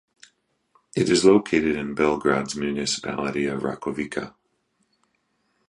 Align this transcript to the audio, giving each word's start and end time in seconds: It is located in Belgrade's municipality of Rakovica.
It 0.95 1.09
is 1.09 1.25
located 1.25 1.75
in 1.75 1.93
Belgrade's 1.93 2.55
municipality 2.55 3.45
of 3.45 3.61
Rakovica. 3.61 4.33